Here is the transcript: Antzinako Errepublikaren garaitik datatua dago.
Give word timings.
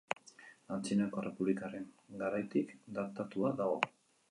Antzinako 0.75 1.21
Errepublikaren 1.23 1.85
garaitik 2.23 2.75
datatua 2.99 3.55
dago. 3.63 3.81